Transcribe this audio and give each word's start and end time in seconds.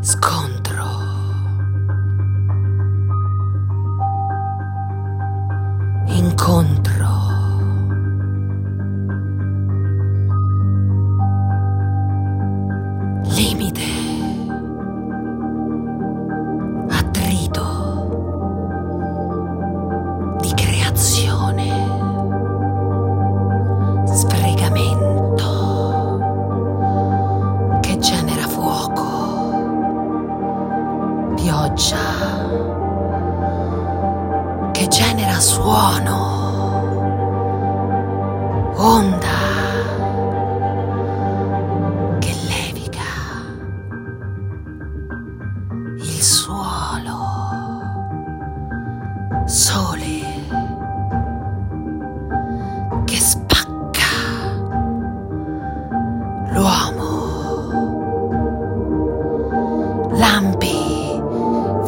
Scontro. 0.00 0.86
Incontro. 6.06 7.17
Pioggia. 31.78 32.42
Che 34.72 34.88
genera 34.88 35.38
suono. 35.38 36.16
Onda. 38.74 39.38
Che 42.18 42.34
leviga. 42.48 43.00
Il 45.98 46.20
suolo. 46.20 47.16
Sole. 49.46 50.26
Che 53.04 53.16
spacca. 53.20 54.10
L'uomo. 56.50 57.06
Lampi, 60.10 60.97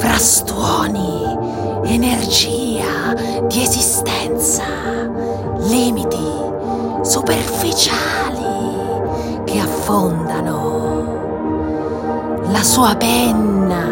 frastuoni, 0.00 1.38
energia 1.84 3.14
di 3.46 3.62
esistenza, 3.62 4.64
limiti 5.68 6.16
superficiali 7.02 8.42
che 9.44 9.60
affondano 9.60 11.18
la 12.50 12.62
sua 12.62 12.96
penna 12.96 13.84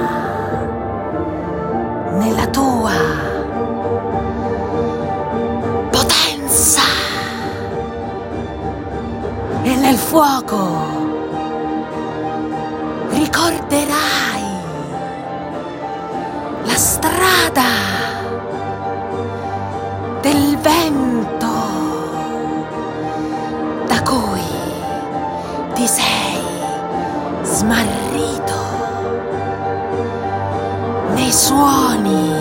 nella 2.19 2.47
tua 2.49 3.27
e 9.69 9.77
nel 9.77 9.99
fuoco 9.99 10.87
ricorderai 13.11 14.28
smarrito 27.59 28.55
nei 31.15 31.33
suoni 31.33 32.33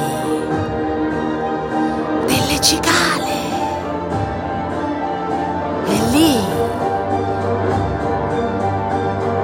delle 2.28 2.60
cicale. 2.62 3.36
E 5.88 6.00
lì 6.12 6.38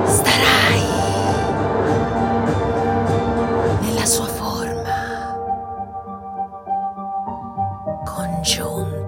starai 0.06 0.84
nella 3.82 4.06
sua 4.06 4.28
forma 4.28 5.36
congiunta. 8.06 9.03